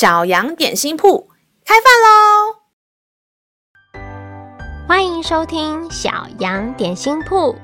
[0.00, 1.28] 小羊点心铺
[1.62, 2.56] 开饭喽！
[4.88, 7.54] 欢迎收听小羊点心铺。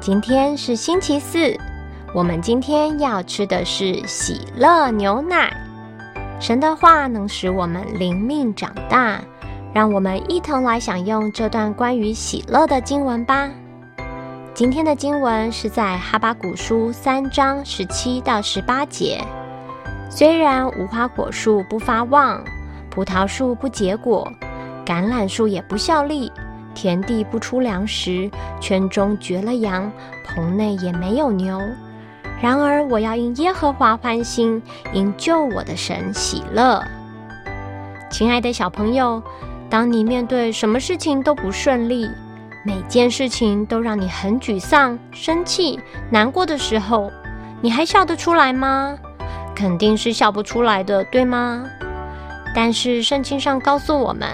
[0.00, 1.56] 今天是星期四，
[2.12, 5.56] 我们今天要吃的是喜乐牛奶。
[6.40, 9.20] 神的话能使我们灵命长大，
[9.72, 13.48] 让我们一同来享用这段关于喜乐的经文吧。
[14.52, 19.24] 今天的经文是在哈巴古书三章十七到十八节。
[20.10, 22.42] 虽然无花果树不发旺，
[22.90, 24.30] 葡萄树不结果，
[24.84, 26.32] 橄榄树也不效力，
[26.74, 29.90] 田地不出粮食，圈中绝了羊，
[30.24, 31.60] 棚内也没有牛。
[32.40, 36.82] 然而我要因耶和华欢心，因救我的神喜乐。
[38.10, 39.22] 亲爱的小朋友，
[39.68, 42.08] 当你面对什么事情都不顺利，
[42.64, 45.78] 每件事情都让你很沮丧、生气、
[46.10, 47.10] 难过的时候，
[47.60, 48.96] 你还笑得出来吗？
[49.58, 51.64] 肯定是笑不出来的，对吗？
[52.54, 54.28] 但是圣经上告诉我们，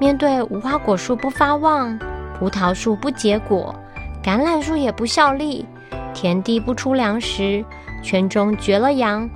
[0.00, 1.98] 面对无花果树不发旺，
[2.38, 3.74] 葡萄树不结果，
[4.24, 5.66] 橄榄树也不效力，
[6.14, 7.62] 田地不出粮食，
[8.02, 9.28] 圈中绝了羊，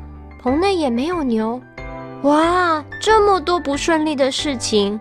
[0.42, 1.60] 棚内也没有牛。
[2.22, 4.98] 哇，这么多不顺利的事情！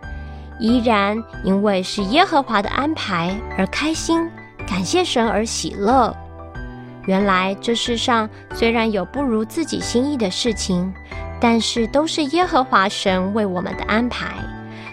[0.59, 4.29] 依然因为是耶和华的安排而开心，
[4.67, 6.13] 感谢神而喜乐。
[7.05, 10.94] 原来这世上虽然有不如自己心意的事情，
[11.39, 14.28] 但是都是耶和华神为我们的安排。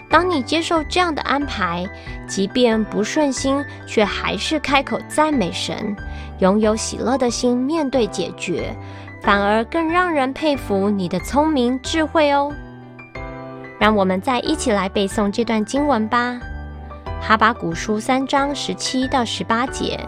[0.09, 1.85] 当你接受这样的安排，
[2.27, 5.95] 即便不顺心，却还是开口赞美神，
[6.39, 8.73] 拥有喜乐的心面对解决，
[9.21, 12.51] 反而更让人佩服你的聪明智慧哦。
[13.77, 16.39] 让我们再一起来背诵这段经文吧，
[17.21, 19.99] 《哈巴谷书》三章十七到十八节。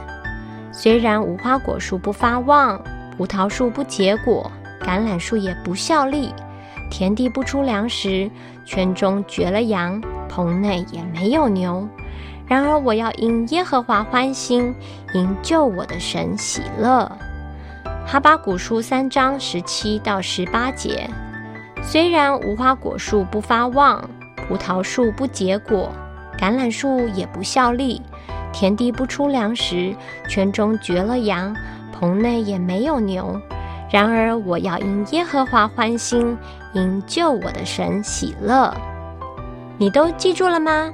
[0.72, 2.82] 虽然无花果树不发旺，
[3.18, 6.34] 葡萄树不结果，橄榄树也不效力，
[6.90, 8.30] 田地不出粮食，
[8.66, 11.88] 圈中绝了羊，棚内也没有牛。
[12.48, 14.74] 然而我要因耶和华欢心，
[15.14, 17.12] 因救我的神喜乐。
[18.12, 21.10] 《哈巴谷书》三章十七到十八节。
[21.82, 24.08] 虽然无花果树不发旺，
[24.48, 25.92] 葡萄树不结果，
[26.38, 28.02] 橄榄树也不效力，
[28.52, 29.96] 田地不出粮食，
[30.28, 31.56] 圈中绝了羊，
[31.92, 33.40] 棚内也没有牛。
[33.92, 36.38] 然而我要因耶和华欢心，
[36.74, 38.74] 因救我的神喜乐。
[39.78, 40.92] 你都记住了吗？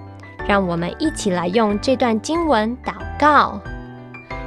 [0.48, 3.60] 让我们一起来用这段经文祷告。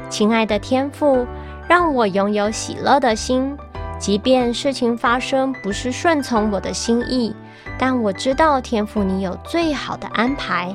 [0.09, 1.27] 亲爱的天父，
[1.69, 3.57] 让我拥有喜乐的心。
[3.99, 7.35] 即便事情发生不是顺从我的心意，
[7.77, 10.73] 但我知道天父你有最好的安排，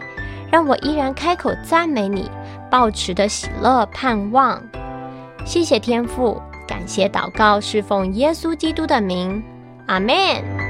[0.53, 2.30] 让我依然开口赞美你，
[2.69, 4.62] 抱持的喜乐盼望。
[5.44, 9.44] 谢谢天父，感谢祷告侍奉耶稣基督的名，
[9.88, 10.62] 阿门。